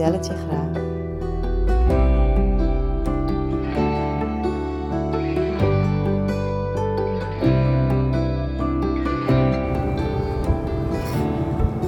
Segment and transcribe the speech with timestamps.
[0.00, 0.82] vertel graag.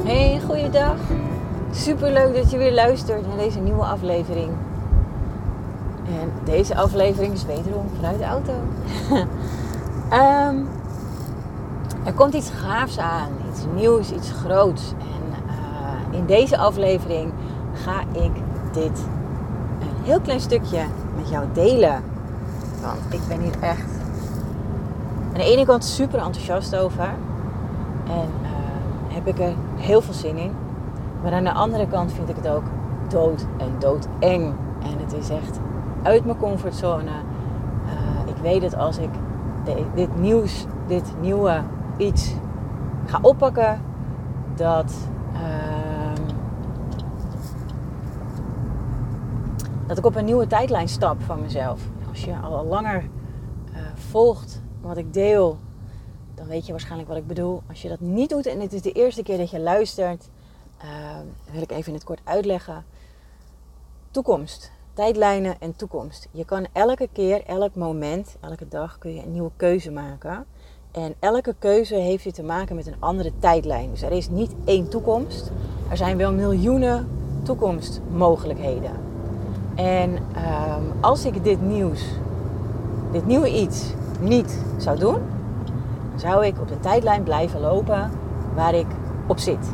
[0.05, 0.97] Hey, goeiedag.
[1.71, 4.51] Super leuk dat je weer luistert naar deze nieuwe aflevering.
[6.07, 8.53] En deze aflevering is wederom vanuit de auto.
[10.11, 10.57] Ehm,
[12.05, 14.93] er komt iets gaafs aan, iets nieuws, iets groots.
[14.99, 17.33] En eh, in deze aflevering
[17.73, 18.33] ga ik
[18.73, 19.05] dit
[19.81, 20.85] een heel klein stukje
[21.17, 22.03] met jou delen.
[22.83, 24.01] Want ik ben hier echt
[25.33, 27.09] aan de ene kant super enthousiast over.
[28.07, 30.53] En eh, heb ik er heel veel zin in.
[31.23, 32.65] Maar aan de andere kant vind ik het ook
[33.09, 34.55] dood en doodeng.
[34.83, 35.61] En het is echt
[36.03, 37.11] uit mijn comfortzone.
[37.85, 39.11] Uh, ik weet dat als ik
[39.95, 41.61] dit nieuws, dit nieuwe
[41.97, 42.35] iets
[43.07, 43.81] ga oppakken,
[44.55, 44.95] dat,
[45.35, 45.41] uh,
[49.95, 51.81] dat ik op een nieuwe tijdlijn stap van mezelf.
[52.09, 55.59] Als je al langer uh, volgt wat ik deel,
[56.35, 57.63] dan weet je waarschijnlijk wat ik bedoel.
[57.69, 60.29] Als je dat niet doet en het is de eerste keer dat je luistert,
[60.85, 60.89] uh,
[61.53, 62.85] wil ik even in het kort uitleggen.
[64.11, 66.29] Toekomst, tijdlijnen en toekomst.
[66.31, 70.47] Je kan elke keer, elk moment, elke dag kun je een nieuwe keuze maken.
[70.93, 73.91] En elke keuze heeft te maken met een andere tijdlijn.
[73.91, 75.51] Dus er is niet één toekomst.
[75.91, 77.09] Er zijn wel miljoenen
[77.43, 79.12] toekomstmogelijkheden.
[79.75, 82.05] En um, als ik dit nieuws,
[83.13, 85.17] dit nieuwe iets, niet zou doen,
[86.17, 88.11] zou ik op de tijdlijn blijven lopen
[88.55, 88.87] waar ik
[89.27, 89.71] op zit.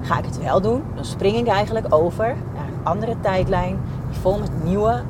[0.00, 3.78] Ga ik het wel doen, dan spring ik eigenlijk over naar een andere tijdlijn
[4.10, 5.02] die vol met nieuwe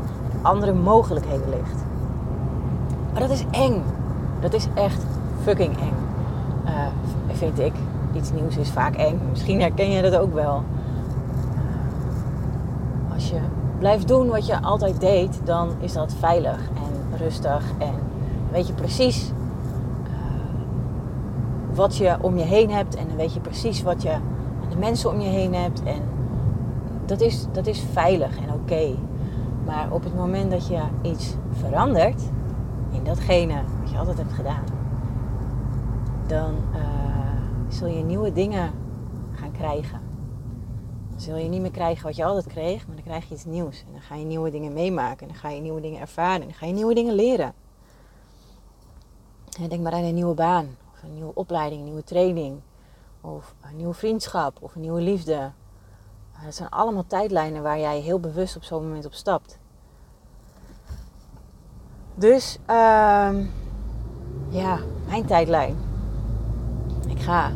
[0.42, 1.84] andere mogelijkheden ligt.
[3.12, 3.82] Maar dat is eng.
[4.40, 5.02] Dat is echt
[5.42, 5.94] fucking eng.
[6.64, 6.70] Uh,
[7.32, 7.72] vind ik.
[8.12, 9.20] Iets nieuws is vaak eng.
[9.30, 10.62] Misschien herken je dat ook wel.
[11.54, 13.38] Uh, als je
[13.84, 17.72] blijft doen wat je altijd deed, dan is dat veilig en rustig.
[17.78, 17.94] En
[18.50, 20.12] weet je precies uh,
[21.74, 22.94] wat je om je heen hebt.
[22.94, 25.82] En dan weet je precies wat je aan de mensen om je heen hebt.
[25.82, 26.02] En
[27.06, 28.94] dat is, dat is veilig en oké.
[29.64, 32.22] Maar op het moment dat je iets verandert
[32.90, 34.64] in datgene wat je altijd hebt gedaan,
[36.26, 36.80] dan uh,
[37.68, 38.70] zul je nieuwe dingen
[39.32, 40.03] gaan krijgen.
[41.24, 43.84] Zul je niet meer krijgen wat je altijd kreeg, maar dan krijg je iets nieuws.
[43.86, 46.46] En dan ga je nieuwe dingen meemaken, en dan ga je nieuwe dingen ervaren, en
[46.46, 47.54] dan ga je nieuwe dingen leren.
[49.60, 52.60] En denk maar aan een nieuwe baan, of een nieuwe opleiding, een nieuwe training,
[53.20, 55.50] of een nieuwe vriendschap, of een nieuwe liefde.
[56.44, 59.58] Dat zijn allemaal tijdlijnen waar jij heel bewust op zo'n moment op stapt.
[62.14, 63.30] Dus, uh,
[64.48, 65.76] ja, mijn tijdlijn.
[67.08, 67.52] Ik ga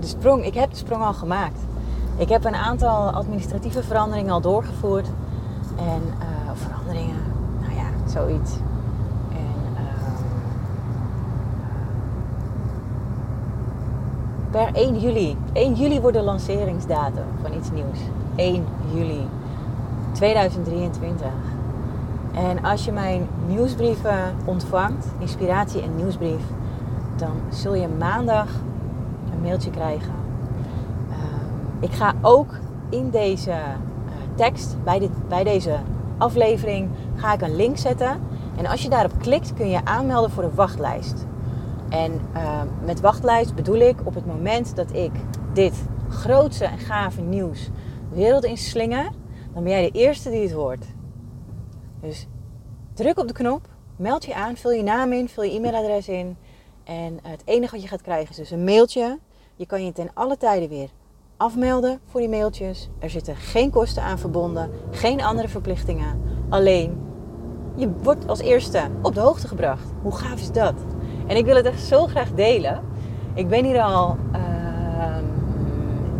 [0.00, 1.60] de sprong, ik heb de sprong al gemaakt.
[2.18, 5.06] Ik heb een aantal administratieve veranderingen al doorgevoerd.
[5.76, 7.16] En uh, veranderingen,
[7.60, 8.52] nou ja, zoiets.
[9.30, 9.80] En uh,
[14.50, 17.98] per 1 juli, 1 juli wordt de lanceringsdatum van iets nieuws.
[18.34, 18.64] 1
[18.94, 19.28] juli
[20.12, 21.26] 2023.
[22.34, 26.42] En als je mijn nieuwsbrieven ontvangt, inspiratie en nieuwsbrief,
[27.16, 28.48] dan zul je maandag
[29.32, 30.17] een mailtje krijgen.
[31.80, 32.54] Ik ga ook
[32.90, 33.56] in deze uh,
[34.34, 35.78] tekst, bij, dit, bij deze
[36.18, 38.20] aflevering, ga ik een link zetten.
[38.56, 41.26] En als je daarop klikt, kun je aanmelden voor de wachtlijst.
[41.88, 45.10] En uh, met wachtlijst bedoel ik op het moment dat ik
[45.52, 47.70] dit grootse en gave nieuws
[48.12, 49.10] wereld inslinger,
[49.54, 50.84] dan ben jij de eerste die het hoort.
[52.00, 52.26] Dus
[52.94, 56.36] druk op de knop, meld je aan, vul je naam in, vul je e-mailadres in.
[56.84, 59.18] En het enige wat je gaat krijgen is dus een mailtje.
[59.56, 60.90] Je kan je ten alle tijden weer
[61.38, 62.88] afmelden voor die mailtjes.
[62.98, 66.20] Er zitten geen kosten aan verbonden, geen andere verplichtingen.
[66.48, 67.00] Alleen,
[67.74, 69.92] je wordt als eerste op de hoogte gebracht.
[70.02, 70.74] Hoe gaaf is dat?
[71.26, 72.80] En ik wil het echt zo graag delen.
[73.34, 75.16] Ik ben hier al, uh,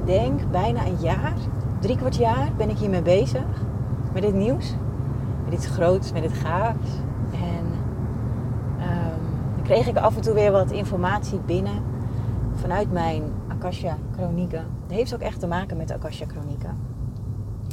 [0.05, 1.37] denk bijna een jaar,
[1.81, 3.47] drie kwart jaar ben ik hiermee bezig.
[4.13, 4.75] Met dit nieuws.
[5.45, 6.91] Met iets groots, met dit gaafs.
[7.33, 7.65] En
[8.81, 9.21] um,
[9.55, 11.83] dan kreeg ik af en toe weer wat informatie binnen.
[12.55, 14.78] Vanuit mijn Akasha Chronieken.
[14.89, 16.77] Het heeft ook echt te maken met de Akasha Chronieken.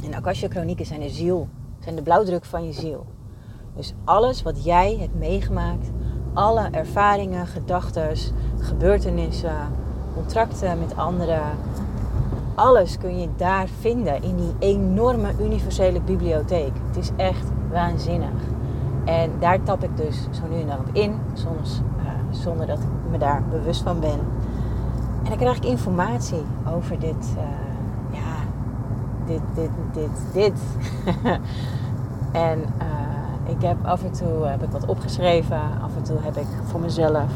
[0.04, 1.48] En Akasha chronieken zijn de ziel,
[1.78, 3.06] zijn de blauwdruk van je ziel.
[3.74, 5.90] Dus alles wat jij hebt meegemaakt,
[6.32, 8.16] alle ervaringen, gedachten,
[8.58, 9.56] gebeurtenissen,
[10.14, 11.42] contracten met anderen,
[12.54, 16.72] alles kun je daar vinden in die enorme universele bibliotheek.
[16.86, 18.40] Het is echt waanzinnig.
[19.04, 22.78] En daar tap ik dus zo nu en dan op in, soms uh, zonder dat
[22.78, 24.18] ik me daar bewust van ben.
[25.26, 26.42] En dan krijg ik informatie
[26.74, 27.42] over dit, uh,
[28.10, 28.34] ja,
[29.26, 30.60] dit, dit, dit, dit.
[32.48, 36.36] en uh, ik heb af en toe heb ik wat opgeschreven, af en toe heb
[36.36, 37.30] ik voor mezelf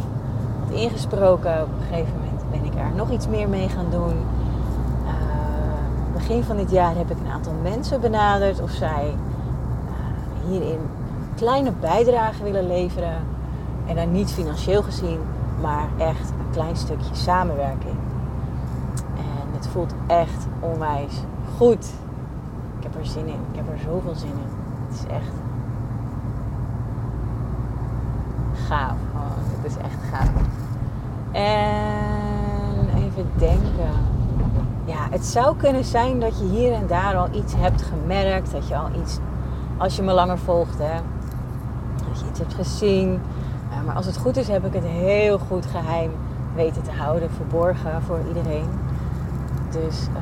[0.60, 1.62] wat ingesproken.
[1.62, 4.14] Op een gegeven moment ben ik er nog iets meer mee gaan doen.
[6.12, 9.14] begin van dit jaar heb ik een aantal mensen benaderd of zij
[10.48, 10.78] hierin
[11.36, 13.16] kleine bijdrage willen leveren.
[13.86, 15.18] En dan niet financieel gezien,
[15.60, 17.96] maar echt klein stukje samenwerking.
[19.16, 21.22] En het voelt echt onwijs
[21.56, 21.92] goed.
[22.78, 23.40] Ik heb er zin in.
[23.50, 24.50] Ik heb er zoveel zin in.
[24.88, 25.32] Het is echt
[28.68, 28.96] gaaf.
[29.14, 30.30] Oh, het is echt gaaf.
[31.32, 33.90] En even denken.
[34.84, 38.52] Ja, het zou kunnen zijn dat je hier en daar al iets hebt gemerkt.
[38.52, 39.18] Dat je al iets,
[39.76, 41.00] als je me langer volgt, hè,
[42.08, 43.20] dat je iets hebt gezien.
[43.86, 46.10] maar als het goed is, heb ik het heel goed geheim
[46.64, 48.66] weten te houden, verborgen voor iedereen.
[49.70, 50.16] Dus uh,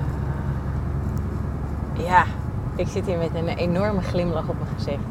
[2.05, 2.25] ja,
[2.77, 5.03] ik zit hier met een enorme glimlach op mijn gezicht.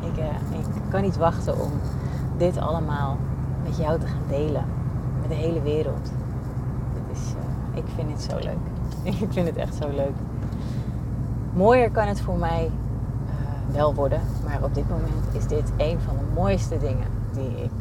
[0.00, 0.24] Ik, uh,
[0.58, 1.70] ik kan niet wachten om
[2.36, 3.18] dit allemaal
[3.62, 4.64] met jou te gaan delen.
[5.20, 6.12] Met de hele wereld.
[7.10, 7.16] Uh,
[7.74, 8.58] ik vind het zo leuk.
[9.24, 10.14] ik vind het echt zo leuk.
[11.52, 12.70] Mooier kan het voor mij
[13.72, 14.20] wel worden.
[14.44, 17.72] Maar op dit moment is dit een van de mooiste dingen die ik,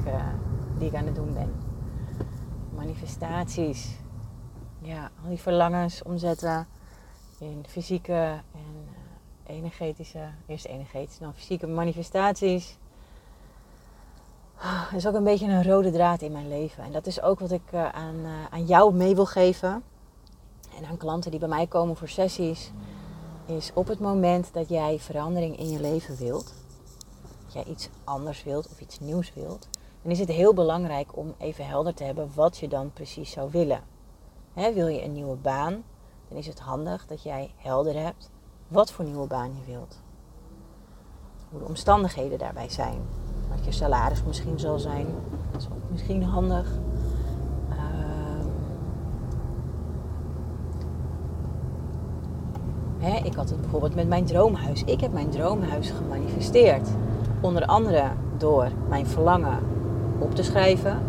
[0.78, 1.73] die ik aan het doen ben.
[2.83, 3.95] Manifestaties.
[4.81, 6.68] Ja, al die verlangens omzetten
[7.39, 8.85] in fysieke en
[9.47, 12.77] uh, energetische, eerst energetische, dan fysieke manifestaties.
[14.91, 16.83] Dat is ook een beetje een rode draad in mijn leven.
[16.83, 18.15] En dat is ook wat ik uh, aan,
[18.50, 19.83] aan jou mee wil geven.
[20.77, 22.71] En aan klanten die bij mij komen voor sessies
[23.45, 26.53] is op het moment dat jij verandering in je leven wilt,
[27.44, 29.68] dat jij iets anders wilt of iets nieuws wilt,
[30.04, 33.52] dan is het heel belangrijk om even helder te hebben wat je dan precies zou
[33.52, 33.82] willen.
[34.54, 35.84] wil je een nieuwe baan,
[36.28, 38.30] dan is het handig dat jij helder hebt
[38.68, 40.02] wat voor nieuwe baan je wilt.
[41.50, 43.02] Hoe de omstandigheden daarbij zijn.
[43.50, 45.08] Wat je salaris misschien zal zijn.
[45.52, 46.72] Dat is ook misschien handig.
[53.24, 54.84] ik had het bijvoorbeeld met mijn droomhuis.
[54.84, 56.90] Ik heb mijn droomhuis gemanifesteerd.
[57.42, 59.60] Onder andere door mijn verlangen
[60.24, 61.00] op te schrijven,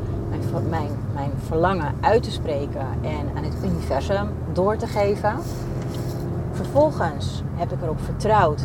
[0.69, 5.35] mijn, mijn, verlangen uit te spreken en aan het universum door te geven.
[6.53, 8.63] Vervolgens heb ik erop vertrouwd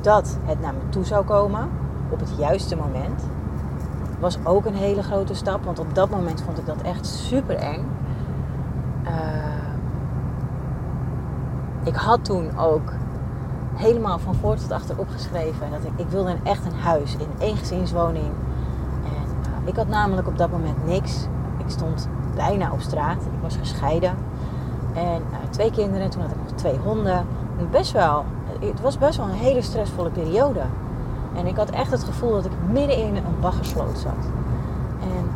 [0.00, 1.68] dat het naar me toe zou komen
[2.08, 3.22] op het juiste moment.
[4.20, 7.56] Was ook een hele grote stap, want op dat moment vond ik dat echt super
[7.56, 7.86] eng.
[9.04, 9.10] Uh,
[11.84, 12.92] ik had toen ook
[13.74, 17.56] helemaal van voor tot achter opgeschreven dat ik, ik wilde echt een huis in één
[17.56, 18.30] gezinswoning.
[19.64, 21.26] Ik had namelijk op dat moment niks.
[21.58, 23.22] Ik stond bijna op straat.
[23.22, 24.14] Ik was gescheiden.
[24.94, 27.26] En uh, twee kinderen, toen had ik nog twee honden.
[27.58, 28.24] En best wel,
[28.60, 30.60] het was best wel een hele stressvolle periode.
[31.34, 34.26] En ik had echt het gevoel dat ik midden in een baggersloot zat.
[35.00, 35.30] En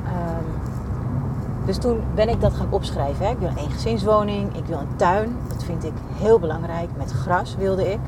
[1.66, 3.26] dus toen ben ik dat gaan opschrijven.
[3.26, 3.32] Hè.
[3.32, 5.36] Ik wil een gezinswoning, ik wil een tuin.
[5.48, 6.88] Dat vind ik heel belangrijk.
[6.96, 7.98] Met gras wilde ik.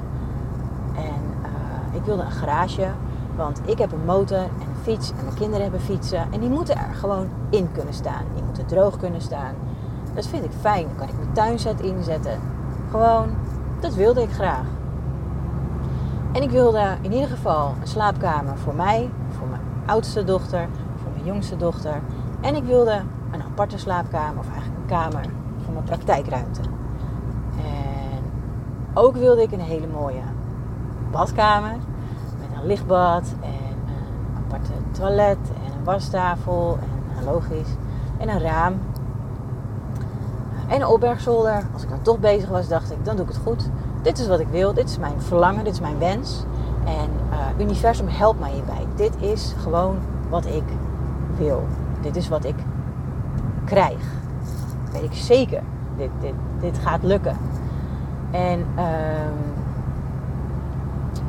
[0.95, 2.89] En uh, ik wilde een garage.
[3.37, 6.33] Want ik heb een motor en En mijn kinderen hebben fietsen.
[6.33, 8.25] En die moeten er gewoon in kunnen staan.
[8.35, 9.55] Die moeten droog kunnen staan.
[10.15, 10.87] Dat vind ik fijn.
[10.87, 12.41] Dan kan ik mijn tuinzet inzetten.
[12.91, 13.29] Gewoon,
[13.81, 14.67] dat wilde ik graag.
[16.33, 20.69] En ik wilde in ieder geval een slaapkamer voor mij, voor mijn oudste dochter,
[21.03, 22.01] voor mijn jongste dochter.
[22.41, 25.25] En ik wilde een aparte slaapkamer, of eigenlijk een kamer
[25.65, 26.61] voor mijn praktijkruimte.
[27.57, 28.23] En
[28.95, 30.23] ook wilde ik een hele mooie
[31.11, 31.77] badkamer
[32.41, 33.68] met een lichtbad en
[34.49, 37.75] aparte toilet en een wastafel en nou, logisch
[38.19, 38.75] en een raam
[40.69, 41.67] en een opbergzolder.
[41.73, 43.71] Als ik dan toch bezig was, dacht ik, dan doe ik het goed.
[44.03, 46.45] Dit is wat ik wil, dit is mijn verlangen, dit is mijn wens.
[46.85, 48.87] En uh, universum helpt mij hierbij.
[48.97, 49.97] Dit is gewoon
[50.29, 50.63] wat ik
[51.37, 51.67] wil.
[52.01, 52.55] Dit is wat ik
[53.65, 54.01] krijg.
[54.93, 55.63] weet ik zeker.
[55.97, 57.37] Dit, dit, dit gaat lukken.
[58.31, 59.58] En um,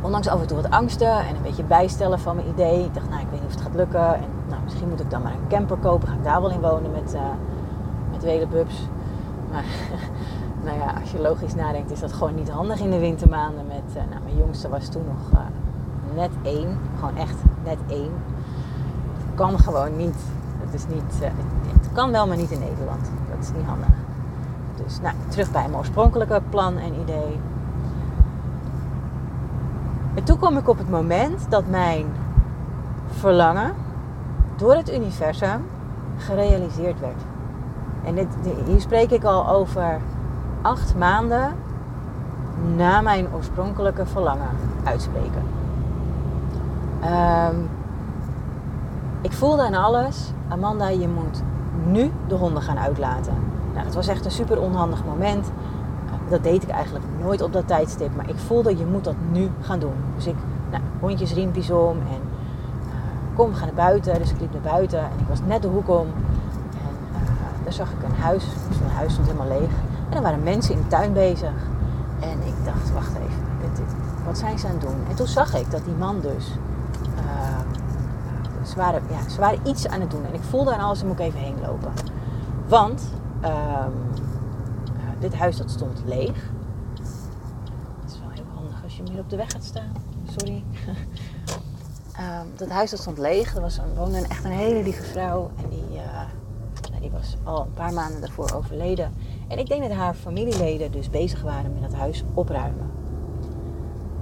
[0.02, 2.84] ondanks af en toe wat angsten en een beetje bijstellen van mijn idee.
[2.84, 4.16] Ik dacht, nou, ik weet niet of het gaat lukken.
[4.16, 6.08] En nou, misschien moet ik dan maar een camper kopen.
[6.08, 7.22] Ga ik daar wel in wonen met, uh,
[8.52, 8.78] met.
[9.52, 9.64] Maar
[10.66, 13.68] nou ja, als je logisch nadenkt, is dat gewoon niet handig in de wintermaanden.
[13.68, 15.46] Met, uh, nou, mijn jongste was toen nog uh,
[16.16, 18.12] net één, gewoon echt net één.
[19.18, 20.18] Het kan gewoon niet.
[20.60, 21.34] Het, is niet,
[21.74, 23.12] het kan wel, maar niet in Nederland.
[23.30, 23.88] Dat is niet handig.
[24.84, 27.40] Dus nou, terug bij mijn oorspronkelijke plan en idee.
[30.14, 32.06] En toen kwam ik op het moment dat mijn
[33.10, 33.74] verlangen
[34.56, 35.66] door het universum
[36.18, 37.22] gerealiseerd werd.
[38.04, 38.28] En dit,
[38.66, 39.98] hier spreek ik al over
[40.62, 41.56] acht maanden
[42.76, 44.50] na mijn oorspronkelijke verlangen
[44.84, 45.44] uitspreken.
[47.04, 47.70] Um,
[49.22, 51.42] ik voelde aan alles, Amanda, je moet
[51.86, 53.34] nu de honden gaan uitlaten.
[53.74, 55.52] Nou, dat was echt een super onhandig moment.
[56.30, 58.16] Dat deed ik eigenlijk nooit op dat tijdstip.
[58.16, 59.94] Maar ik voelde, je moet dat nu gaan doen.
[60.16, 60.36] Dus ik,
[60.72, 62.22] nou, hondjes riempjes om en
[62.86, 62.94] uh,
[63.36, 64.20] kom, we gaan naar buiten.
[64.20, 66.08] Dus ik liep naar buiten en ik was net de hoek om.
[66.72, 67.20] En uh,
[67.64, 68.44] daar zag ik een huis.
[68.68, 69.70] Dus het huis stond helemaal leeg.
[70.10, 71.54] En er waren mensen in de tuin bezig.
[72.20, 73.44] En ik dacht, wacht even,
[73.76, 73.86] dit,
[74.26, 74.98] wat zijn ze aan het doen?
[75.10, 76.52] En toen zag ik dat die man dus...
[77.16, 77.58] Uh,
[78.64, 80.26] ze, waren, ja, ze waren iets aan het doen.
[80.26, 81.92] En ik voelde aan alles, daar moet ik even heen lopen.
[82.68, 83.02] Want
[83.44, 84.09] um,
[85.20, 86.52] dit huis dat stond leeg.
[88.02, 89.92] Het is wel heel handig als je meer op de weg gaat staan.
[90.38, 90.64] Sorry.
[92.20, 93.56] um, dat huis dat stond leeg.
[93.56, 95.52] Er was een, woonde echt een hele lieve vrouw.
[95.64, 96.22] En die, uh,
[97.02, 99.14] die was al een paar maanden daarvoor overleden.
[99.48, 102.92] En ik denk dat haar familieleden dus bezig waren met het huis opruimen.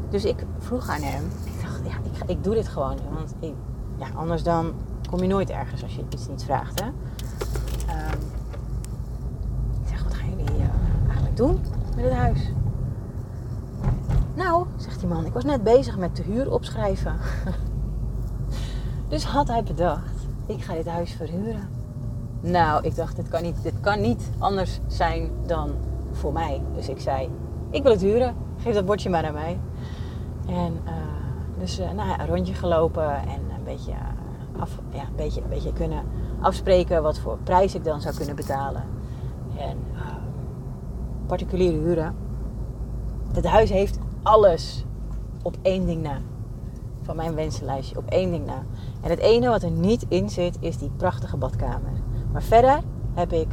[0.09, 1.23] Dus ik vroeg aan hem.
[1.43, 2.97] Ik dacht, ja, ik, ik doe dit gewoon.
[3.13, 3.53] Want ik,
[3.97, 4.73] ja, anders dan
[5.09, 6.79] kom je nooit ergens als je iets niet vraagt.
[6.79, 6.85] Hè?
[6.87, 8.19] Um,
[9.81, 10.67] ik zeg, wat gaan jullie uh,
[11.37, 11.59] doen
[11.95, 12.51] met het huis?
[14.33, 17.15] Nou, zegt die man, ik was net bezig met de huur opschrijven.
[19.09, 20.13] dus had hij bedacht,
[20.45, 21.69] ik ga dit huis verhuren.
[22.39, 25.71] Nou, ik dacht, dit kan, niet, dit kan niet anders zijn dan
[26.11, 26.61] voor mij.
[26.75, 27.29] Dus ik zei,
[27.69, 28.35] ik wil het huren.
[28.57, 29.59] Geef dat bordje maar aan mij.
[30.47, 30.91] En uh,
[31.59, 33.93] dus uh, nou, een rondje gelopen en een beetje,
[34.59, 36.03] af, ja, een, beetje, een beetje kunnen
[36.39, 38.83] afspreken wat voor prijs ik dan zou kunnen betalen.
[39.57, 39.77] En
[41.27, 42.15] particuliere huren.
[43.33, 44.85] Het huis heeft alles
[45.43, 46.17] op één ding na.
[47.01, 48.63] Van mijn wensenlijstje, op één ding na.
[49.01, 51.91] En het ene wat er niet in zit, is die prachtige badkamer.
[52.31, 52.79] Maar verder
[53.13, 53.47] heb ik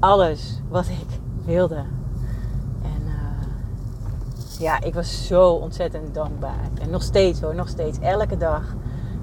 [0.00, 1.84] alles wat ik wilde.
[2.82, 6.68] En uh, ja, ik was zo ontzettend dankbaar.
[6.80, 7.98] En nog steeds hoor, nog steeds.
[7.98, 8.74] Elke dag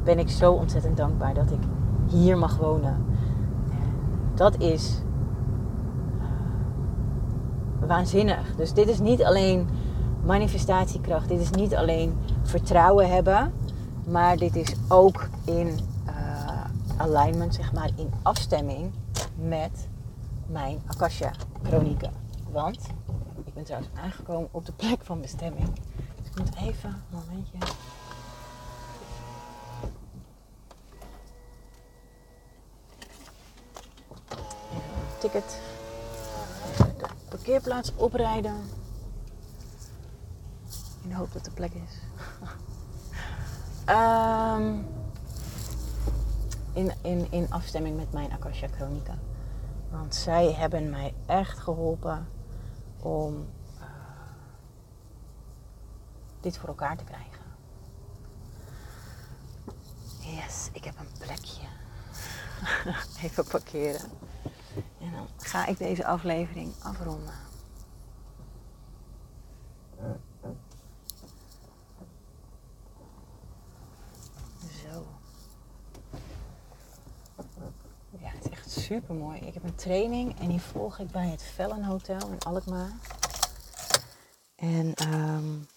[0.03, 1.61] ben ik zo ontzettend dankbaar dat ik
[2.09, 3.05] hier mag wonen.
[3.69, 3.93] En
[4.35, 5.01] dat is
[7.87, 8.55] waanzinnig.
[8.55, 9.69] Dus dit is niet alleen
[10.25, 11.27] manifestatiekracht.
[11.27, 13.53] Dit is niet alleen vertrouwen hebben.
[14.07, 15.79] Maar dit is ook in
[16.97, 18.91] alignment, zeg maar, in afstemming
[19.35, 19.87] met
[20.47, 21.31] mijn Akasha
[21.63, 22.11] chronieken.
[22.51, 22.79] Want
[23.45, 25.69] ik ben trouwens aangekomen op de plek van bestemming.
[26.15, 27.57] Dus ik moet even een momentje.
[35.19, 35.59] Ticket.
[37.41, 38.55] Parkeerplaats oprijden.
[41.03, 41.99] In de hoop dat de plek is.
[43.89, 44.85] um,
[46.81, 49.17] in, in, in afstemming met mijn Akasha Chronica.
[49.89, 52.27] Want zij hebben mij echt geholpen
[52.99, 53.47] om
[53.79, 53.83] uh,
[56.39, 57.41] dit voor elkaar te krijgen.
[60.19, 61.67] Yes, ik heb een plekje.
[63.23, 64.01] Even parkeren.
[65.37, 67.49] Ga ik deze aflevering afronden.
[78.91, 79.39] super mooi.
[79.39, 82.91] Ik heb een training en die volg ik bij het Vellen Hotel in Alkmaar.
[84.55, 85.67] En um,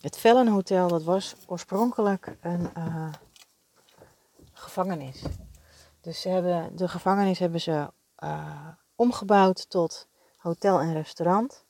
[0.00, 3.12] het Vellen Hotel, dat was oorspronkelijk een uh,
[4.52, 5.22] gevangenis.
[6.08, 11.64] Dus ze hebben, de gevangenis hebben ze uh, omgebouwd tot hotel en restaurant.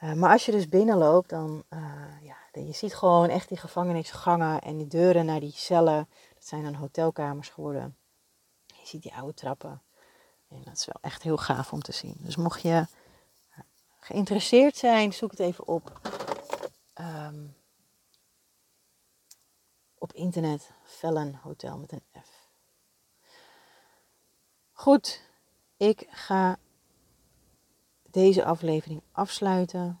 [0.00, 1.64] Uh, maar als je dus binnenloopt, dan
[2.22, 6.08] ja, je ziet gewoon echt die gevangenisgangen en die deuren naar die cellen.
[6.34, 7.96] Dat zijn dan hotelkamers geworden.
[8.66, 9.82] Je ziet die oude trappen.
[10.48, 12.16] En dat is wel echt heel gaaf om te zien.
[12.18, 12.86] Dus mocht je
[13.50, 13.58] eh,
[14.00, 16.00] geïnteresseerd zijn, zoek het even op.
[17.00, 17.56] Um,
[19.98, 20.70] op internet.
[20.82, 22.37] Vellen Hotel met een F.
[24.80, 25.22] Goed,
[25.76, 26.58] ik ga
[28.10, 30.00] deze aflevering afsluiten.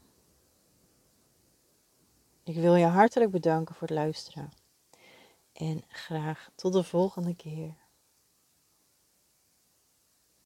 [2.44, 4.52] Ik wil je hartelijk bedanken voor het luisteren.
[5.52, 7.74] En graag tot de volgende keer.